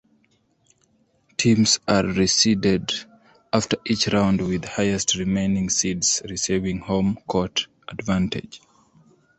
[1.37, 3.05] Teams are reseeded
[3.53, 8.61] after each round with highest remaining seeds receiving home court advantage.